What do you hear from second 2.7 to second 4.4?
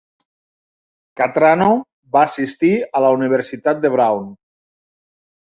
a la Universitat de Brown.